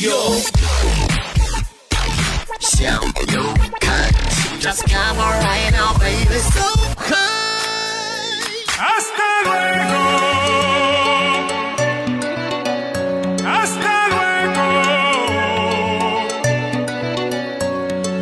[0.00, 0.16] yo.
[2.60, 3.00] Show
[8.78, 10.02] Hasta luego.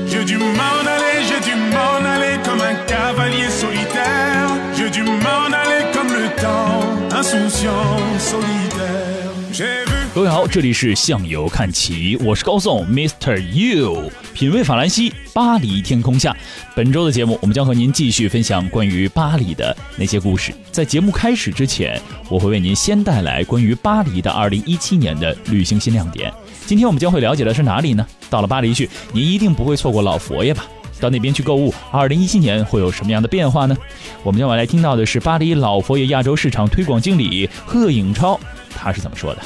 [0.07, 1.19] J'ai m'en aller,
[1.55, 4.49] m'en aller comme un cavalier solitaire.
[4.77, 9.98] J'ai dû m'en aller comme le temps, insouciant, solitaire.
[10.19, 13.39] 各位好，这里是向游看齐，我是高颂 Mr.
[13.39, 16.37] You，品味法兰西，巴黎天空下。
[16.75, 20.53] 本周的节目，我们将和您继续分享关于巴黎的那些故事。
[20.73, 26.35] 在节目开始之前，我会为您先带来关于巴黎的2017年的旅行新亮点。
[26.67, 28.05] 今天我们将会了解的是哪里呢？
[28.29, 30.65] 到了巴黎去，您一定不会错过老佛爷吧？
[30.99, 33.77] 到那边去购物，2017年会有什么样的变化呢？
[34.25, 38.41] 我们将要来听到的是巴黎老佛爷亚洲市场推广经理贺颖超，
[38.75, 39.43] 他是怎么说的？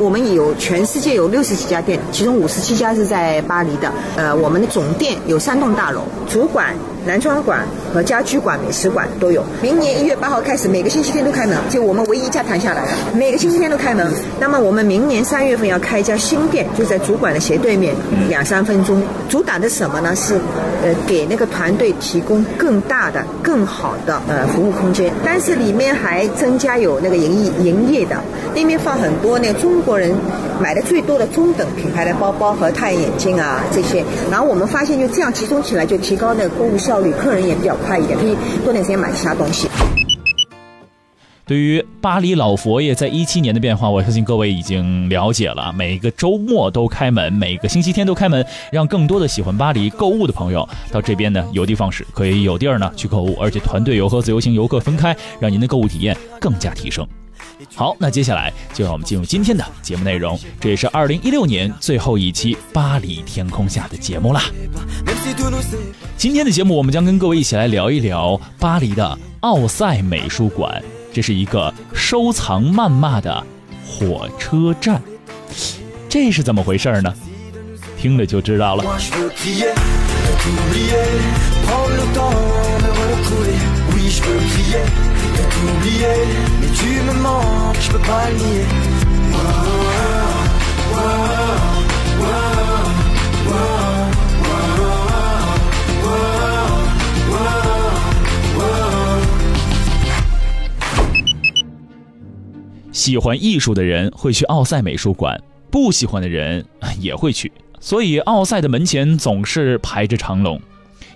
[0.00, 3.92] 我们有全世界有六十几家店，其中五十七家是在巴黎的。
[4.16, 6.74] 呃，我们的总店有三栋大楼，主管、
[7.06, 7.60] 男装馆
[7.92, 9.42] 和家居馆、美食馆都有。
[9.62, 14.06] 明年一月八号开始，每个星期天都开门，就我们唯一一家谈下来了，每个星期天都开门。
[14.38, 17.94] 那么我们明年三月份要开一家新店，就在主馆的斜对面，
[18.28, 19.02] 两三分钟。
[19.28, 20.14] 主打的什么呢？
[20.14, 20.34] 是
[20.82, 28.16] 呃给那个团队提供更大的、更好的呃服务空间，但是里面还增加有那个营业营业的，
[28.54, 30.14] 那边放很多那个中国人
[30.60, 34.04] 买的最多的中等品牌的包包和太阳眼镜啊这些。
[34.30, 39.68] 然后我们发现就这样集中起来，就提高那个购物效率，客人也比较快一点，可以多点时间买其他东西。
[41.46, 45.72] 对于巴黎老佛爷在一七年的变化，我相信各位已经了解了。
[45.72, 57.06] 每个周末都开门，每个星期天都开门，让更多的喜欢巴黎购物的朋友到这边呢有的放矢，可以有地儿呢去购物，而且团队游和自由行游客分开，让您的购物体验更加提升。
[57.74, 64.44] 好，那接下来就让我们进入今天的节目内容，这也是二零一六年最后一期巴黎天空下的节目啦。
[66.16, 70.82] 今天的节目，我们将跟各位一起来聊一聊巴黎的奥赛美术馆。
[71.12, 73.44] 这是一个收藏谩骂的
[73.86, 75.02] 火车站，
[76.08, 77.12] 这是怎么回事呢？
[77.98, 78.84] 听了就知道了。
[80.40, 81.06] Moi je veux crier, de t'oublier,
[81.66, 82.40] prendre le temps
[82.80, 83.60] de recouler.
[83.94, 84.84] Oui, je veux crier,
[85.36, 86.18] de t'oublier,
[86.60, 88.66] mais tu me manques, je peux pas le nier.
[89.32, 89.38] Wow,
[90.72, 91.56] wow, wow,
[92.20, 92.88] wow,
[93.46, 93.68] wow.
[102.92, 105.40] 喜欢艺术的人会去奥赛美术馆，
[105.70, 106.64] 不喜欢的人
[106.98, 107.50] 也会去，
[107.80, 110.60] 所以奥赛的门前总是排着长龙。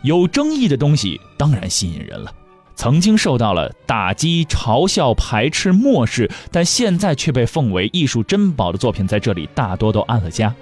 [0.02, 2.32] 有争议的东西当然吸引人了，
[2.74, 10.54] 曾经受到了打击、嘲笑、排斥、漠视，但现在却被奉为艺术珍宝的作品，在这里大多都安了家。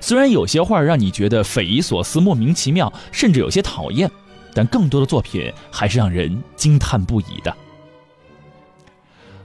[0.00, 4.10] 虽然有些画让你觉得匪夷所思、莫名其妙，甚至有些讨厌，
[4.52, 7.56] 但更多的作品还是让人惊叹不已的。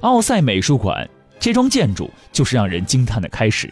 [0.01, 1.07] 奥赛美术馆
[1.39, 3.71] 这幢建筑就是让人惊叹的开始。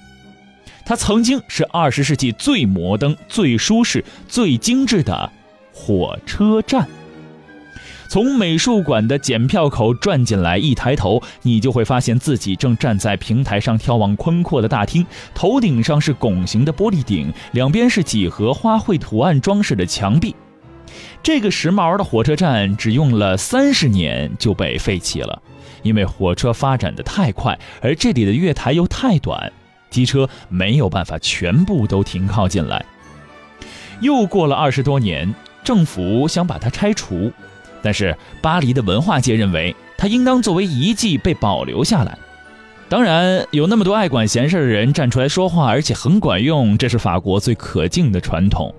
[0.87, 5.29] 它曾经是二十世纪最摩登、最舒适、最精致的
[5.73, 6.87] 火车站。
[8.07, 15.05] 从美术馆的检票口转进来，一抬头，你就会发现自己正站在平台上眺望宽阔的大厅，
[15.35, 20.33] 头顶上是拱形的玻璃顶，两边是几何花卉图案装饰的墙壁。
[21.21, 25.41] 这个时髦的火车站只用了三十年就被废弃了。
[25.83, 29.51] 因为火车发展的太快，而这里的月台又太短，
[29.89, 32.85] 机车没有办法全部都停靠进来。
[34.01, 35.33] 又过了二十多年，
[35.63, 37.31] 政府想把它拆除，
[37.81, 42.17] 但是巴黎的文化界认为它应当作为遗迹被保留下来。
[42.89, 48.73] 当然，有那么多爱管闲事的人站出来说话，而且很管用，这是法国最可敬的传统。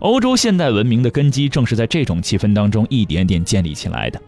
[0.00, 4.20] 欧洲现代文明的根基正是在这种气氛当中一点点建立起来的。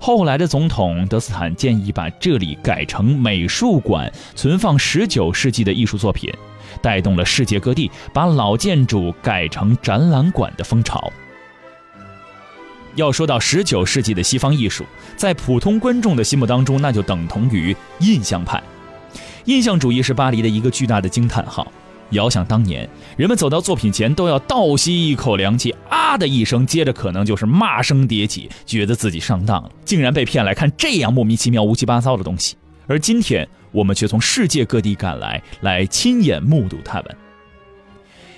[0.00, 6.32] 后来的总统德斯坦建议把这里改成美术馆，存放19世纪的艺术作品，
[6.80, 11.12] 带动了世界各地把老建筑改成展览馆的风潮。
[12.94, 14.84] 要说到19世纪的西方艺术，
[15.16, 18.62] 在普通观众的心目当中，那就等同于印象派。
[19.44, 21.70] 印象主义是巴黎的一个巨大的惊叹号。
[22.10, 32.56] 遥想当年，人们走到作品前都要倒吸一口凉气，啊的一声，接着可能就是骂声迭起，觉得自己上当了，竟然被骗来看这样莫名其妙、乌七八糟的东西。
[32.86, 37.16] 而今天，我们却从世界各地赶来，来亲眼目睹他们。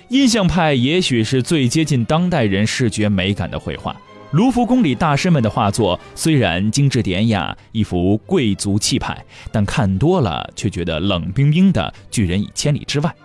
[0.09, 3.95] 印象派也许是最接近当代人视觉美感的绘画，
[4.31, 9.23] 卢浮宫里大师们的画作虽然精致典雅，一幅贵族气派，
[9.53, 13.15] 但看多了却觉得冷冰冰的，拒人以千里之外。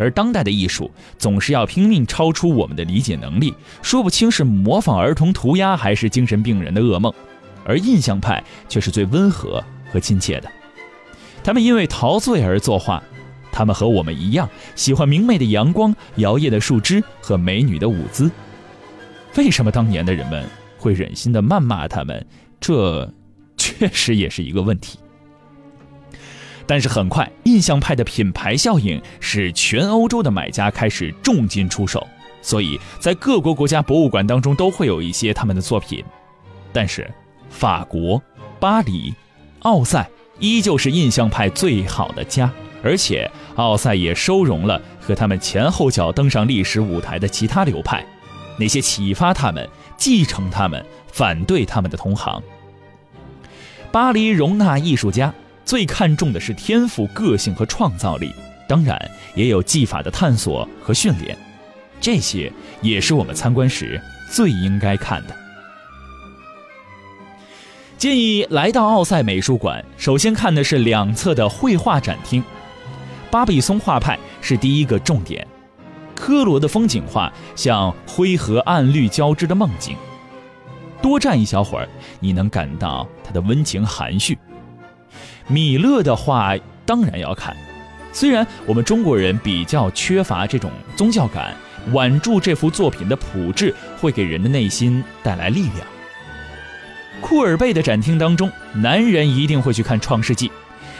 [0.00, 7.12] 而当代的艺术总是要拼命超出我们的理解能力，说不清是模仿儿童涂鸦还是精神病人的噩梦。
[7.66, 9.62] 而印象派却是最温和
[9.92, 10.50] 和亲切的。
[11.44, 13.02] 他们因为陶醉而作画，
[13.52, 18.30] 他们和我们一样喜欢明媚的阳光、摇曳的树枝和美女的舞姿。
[19.36, 20.44] 为什么当年的人们
[20.78, 22.26] 会忍心的谩骂他们？
[22.58, 23.12] 这
[23.58, 24.98] 确实也是一个问题。
[26.66, 32.06] 但是很快，印象派的品牌效应使全欧洲的买家开始重金出售，
[32.42, 36.04] 所以在各国国家博物馆当中都会有一些他们的作品。
[36.72, 37.10] 但是，
[37.48, 38.22] 法国、
[38.60, 39.14] 巴黎、
[39.60, 40.08] 奥赛
[40.38, 42.50] 依旧是印象派最好的家，
[42.82, 48.04] 而且奥赛也收容了和他们前后脚登上历史舞台的其他流派。
[48.56, 49.66] 那些启发他们、
[49.96, 52.42] 继承他们、反对他们的同行，
[53.90, 55.34] 巴黎容纳艺术家
[55.64, 58.32] 最看重的是天赋、个性和创造力，
[58.68, 61.36] 当然也有技法的探索和训练，
[62.00, 62.52] 这些
[62.82, 64.00] 也是我们参观时
[64.32, 65.36] 最应该看的。
[67.96, 72.42] 建议来到奥赛美术馆，首先看的是两侧的绘画展厅，
[73.30, 75.46] 巴比松画派是第一个重点。
[76.14, 79.96] 科罗的风景画像灰和暗绿交织的梦境，
[81.00, 81.88] 多站一小会儿，
[82.20, 84.38] 你能感到它的温情含蓄。
[85.50, 86.54] 米勒的画
[86.86, 87.56] 当然要看，
[88.12, 91.54] 虽然我们中国人比较缺乏这种宗教感，
[91.92, 95.86] 挽住这幅作品的朴质会给人的内心带来力量。
[97.20, 100.48] 库尔贝的展厅当中，男人一定会去看《创世纪》，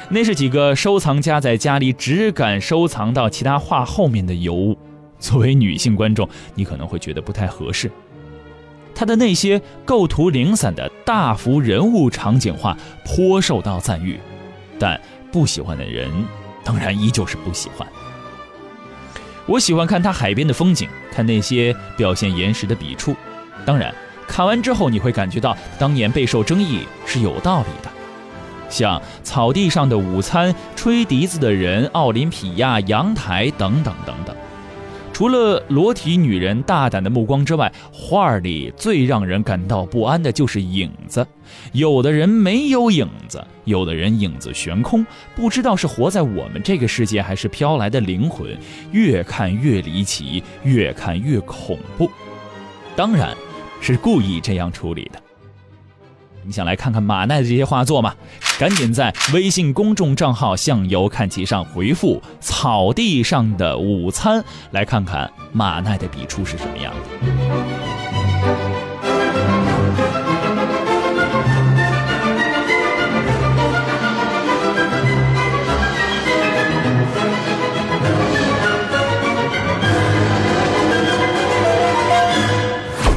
[0.08, 4.76] 那是几个收藏家在家里只敢收藏到其他画后面的尤物。
[5.18, 7.90] 作为女性观众，你可能会觉得不太合适。
[8.94, 14.20] 他的那些构图零散的大幅人物场景画颇受到赞誉，
[14.80, 15.00] 但
[15.30, 16.10] 不喜欢的人
[16.64, 17.86] 当然依旧是不喜欢。
[19.46, 23.14] 我喜欢看他海边的风景，看那些表现岩石的笔触。
[23.66, 23.94] 当然，
[24.26, 27.90] 看完之后你会感觉到当年备受争议是有道理的，
[28.70, 34.34] 像草地上的午餐、吹笛子的人、奥林匹亚阳台等等等等。
[35.20, 41.26] 除了裸体女人大胆的目光之外，画里最让人感到不安的就是影子。
[41.72, 45.04] 有的人没有影子，有的人影子悬空，
[45.36, 48.56] 不知道是活在我们这个世界，还是飘来的灵魂。
[48.92, 52.10] 越看越离奇，越看越恐怖。
[52.96, 53.36] 当然，
[53.78, 55.20] 是故意这样处理的。
[56.42, 58.14] 你想来看看马奈的这些画作吗？
[58.60, 67.00] 赶紧在微信公众账号“向游看齐”上回复“草地上的午餐”，来看看马奈的笔触是什么样的。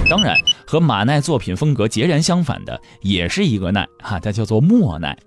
[0.10, 5.18] 当然，和马奈作品风格截然相反的，也是一个奈哈，它叫做莫奈。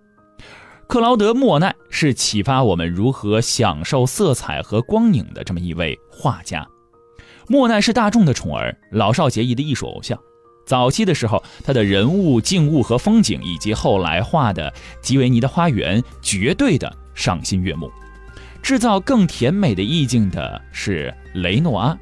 [0.89, 6.67] 克劳德·莫奈是启发我们如何享受色彩和光影的这么一位画家。
[7.49, 10.19] 莫奈是大众的宠儿，老少皆宜的艺术偶像。
[10.65, 17.91] 早期的时候，他的人物、静物和风景，以及后来画的吉维尼的花园，绝对的赏心悦目。
[18.63, 21.99] 制造更甜美的意境的是雷诺阿。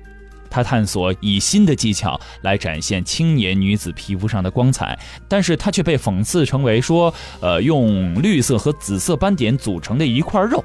[0.54, 4.96] 他探索以新的技巧来展现青年女子皮肤上的光彩，
[5.26, 10.64] 但是他却被讽刺成为说，呃，用绿色和紫色斑点组成的一块肉。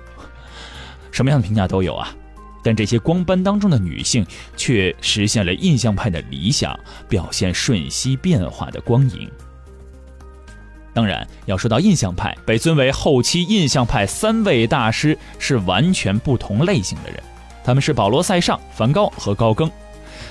[1.10, 2.16] 什么样的评价都有啊，
[2.64, 4.24] 但这些光斑当中的女性
[4.56, 9.28] 却实现了印象派的理想，表现瞬息变化的光影。
[10.94, 17.20] 当然，要说到印象派，被尊为后期印象派三位大师是完全不同类型的人。
[17.64, 19.70] 他们是保罗·塞尚、梵高和高更。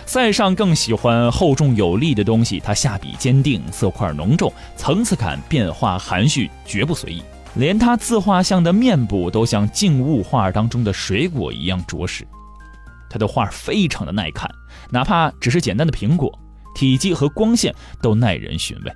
[0.06, 7.22] 塞尚更喜欢厚重有力的东西，他下笔坚定，色块浓重，层次感变化含蓄，绝不随意。
[7.54, 12.26] 连他自画像的面部都像静物画当中的水果一样着实。
[13.10, 14.50] 他的画非常的耐看，
[14.90, 16.30] 哪怕只是简单的苹果，
[16.74, 18.92] 体积和光线都耐人寻味。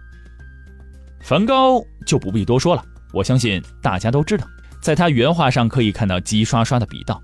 [1.20, 4.46] 梵高就不必多说了，我相信大家都知道，
[4.82, 7.20] 在他原画上可以看到急刷刷的笔道。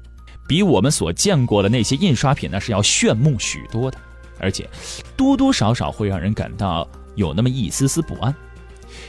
[0.49, 3.99] 比我们所见过的那些印刷品呢是要炫目许多的，
[4.41, 4.69] 而且
[5.15, 8.35] 多多少少会让人感到有那么一丝丝不安。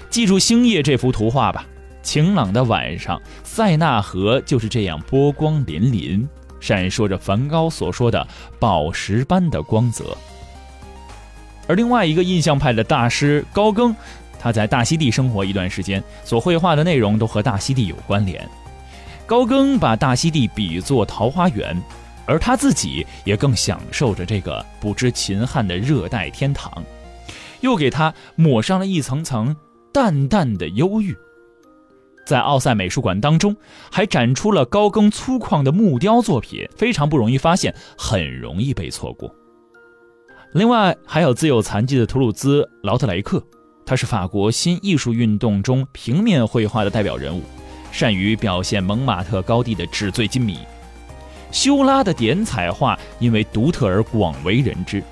[0.09, 1.65] 记住星夜这幅图画吧，
[2.03, 6.27] 晴朗的晚上，塞纳河就是这样波光粼粼，
[6.59, 8.27] 闪烁着梵高所说的
[8.59, 10.15] 宝石般的光泽。
[11.67, 13.95] 而另外一个印象派的大师高更，
[14.39, 18.45] 他在大溪地生活一段时间，所绘画的内容都和大溪地有关联。
[19.29, 21.79] 高更把大溪地比作桃花源，
[22.25, 26.83] 而他自己也更享受着这个不知秦汉的热带天堂，
[27.61, 29.55] 又给他抹上了一层层
[29.93, 31.15] 淡淡的忧郁。
[32.25, 33.55] 在奥赛美术馆当中，
[33.91, 39.31] 还展出了高更粗犷的木雕作品，非常不容易发现，很容易被错过。
[40.53, 43.43] 另外，还有自有残疾的图鲁兹劳特雷克，
[43.85, 47.43] 他是法国新艺术运动中平面绘画的代表人物。
[47.91, 50.59] 善于表现蒙马特高地的纸醉金迷，
[51.51, 55.03] 修拉的点彩画因为独特而广为人知。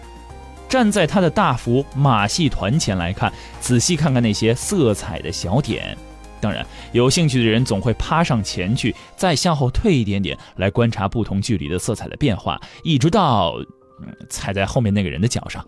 [0.69, 3.31] 站在他的大幅马戏团前来看，
[3.61, 5.97] 仔细看看那些色彩的小点。
[6.39, 13.55] 当然，有兴趣的人总会趴上前去，再向后退一点点来观察不同距离的色彩的变化，一直到
[14.29, 15.65] 踩在后面那个人的脚上。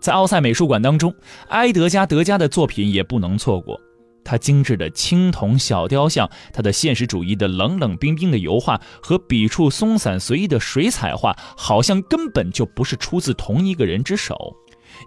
[0.00, 1.14] 在奥赛美术馆当中，
[1.48, 3.78] 埃德加·德加的作品也不能错过。
[4.24, 14.36] 他精致的青铜小雕像，他的现实主义的冷冷冰冰的油画和笔触松散随意的水彩画，好像根本就不是出自同一个人之手。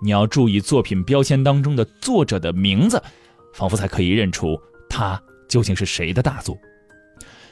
[0.01, 3.01] 你要注意作品标签当中的作者的名字，
[3.53, 6.57] 仿佛才可以认出他究竟是谁的大作。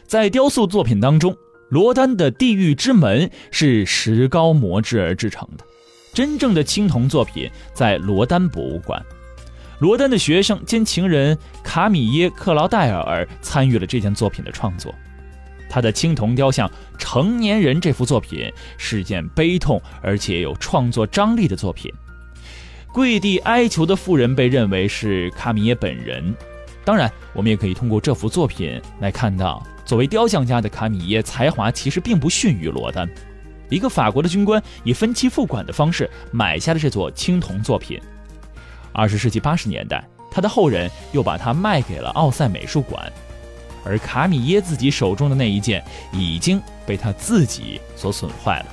[0.05, 1.35] 在雕塑作品当中，
[1.69, 5.63] 罗丹的《地狱之门》是石膏磨制而制成的，
[6.13, 9.03] 真正的青铜作品在罗丹博物馆。
[9.79, 14.93] 罗丹的学生兼情人卡米耶·克劳戴尔参与了这件作品的创作。
[15.69, 21.91] 他的青铜雕像《成年人》这幅作品是件悲痛而且有创作张力的作品。
[22.93, 26.33] 跪地哀求的妇人被认为是卡米耶本人。
[26.85, 33.09] 当然，我们也可以通过这幅作品来看到，作为雕像家的卡米耶才华其实并不逊于罗丹。
[33.69, 37.99] 一个法国的军官以分期付款的方式买下了这座青铜作品。
[38.93, 43.11] 二十世纪八十年代，他的后人又把它卖给了奥赛美术馆，
[43.83, 48.65] 而卡米耶自己手中的那一件已经被他自己所损坏了。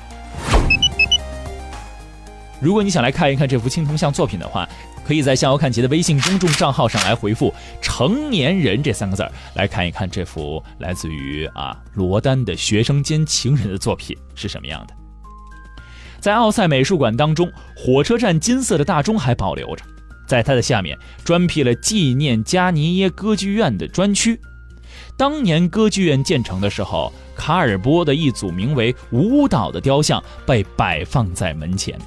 [2.60, 4.68] 如果你想来看一看这幅青铜像作品的话，
[5.02, 14.94] 可以在向右看齐的微信公众账号上来回复“成年人”这三个字儿，来看一看这幅来自于啊罗丹的学生兼情人的作品是什么样的。
[16.20, 19.82] 在奥赛美术馆当中，火车站金色的大钟还保留着。
[20.30, 24.38] 在它的下面专辟了纪念加尼耶歌剧院的专区。
[25.16, 31.99] 当年歌剧院建成的时候，卡尔波的一组名为《舞蹈》的雕像被摆放在门前。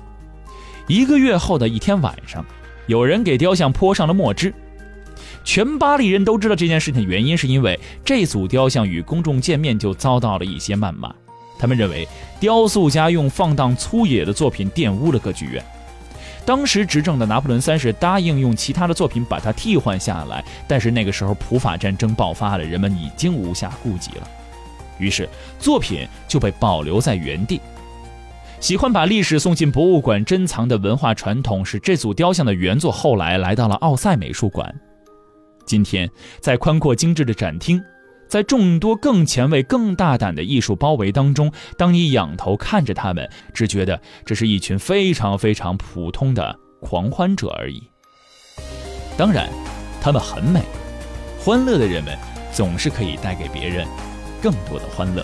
[0.87, 2.45] 一个月后的一天晚上，
[2.87, 4.53] 有人给雕像泼上了墨汁。
[5.43, 11.13] 全巴黎人都知道这件事情原因，是因为这组雕像与公众见面就遭到了一些谩骂。
[11.59, 12.07] 他们认为
[12.39, 15.61] 雕塑家用放荡粗野的作品玷污了歌剧院。
[16.45, 24.27] 当时执政的拿破仑三世答应用其他的作品把它替换下来，但是那个时候普法战争爆发了，人们已经无暇顾及了，
[24.97, 27.61] 于是作品就被保留在原地。
[28.59, 34.73] 喜欢把历史送进博物馆珍藏的文化传统，使这组雕像的原作后来来到了奥赛美术馆。
[35.65, 36.09] 今天，
[36.41, 37.81] 在宽阔精致的展厅。
[38.33, 47.87] 在众多更前卫、更大胆的艺术包围当中，当你仰头看着他们，只觉得这是一群非常非常普通的狂欢者而已。
[49.15, 49.47] 当然，
[50.01, 50.63] 他们很美，
[51.37, 52.17] 欢乐的人们
[52.51, 53.87] 总是可以带给别人
[54.41, 55.23] 更多的欢乐。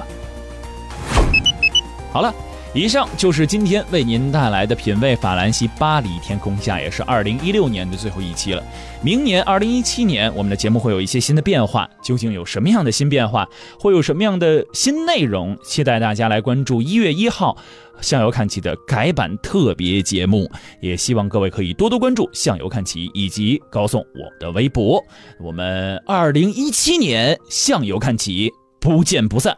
[2.13, 2.32] 好了。
[2.72, 8.64] 以上就是今天为您带来的品味法兰西巴黎天空下，也是二零一六年的最后一期了。
[9.02, 13.48] 明年二零一七年，我们的节目会有一些新的变化，究竟有什么样的新变化，
[13.80, 15.58] 会有什么样的新内容？
[15.64, 17.58] 期待大家来关注一月一号
[18.06, 20.48] 《向右看齐》的改版特别节目，
[20.80, 25.04] 也希望各位可以多多关注《向右看齐》以及高颂我的微博。
[25.40, 28.48] 我们二零一七年《向右看齐》
[28.80, 29.58] 不见不散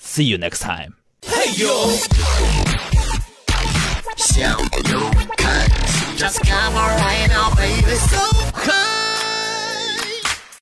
[0.00, 1.01] ，See you next time。
[1.24, 1.90] Hey yo!
[4.16, 5.70] Shout your cut.
[6.16, 7.94] Just come right oh, now, baby.
[7.94, 8.41] So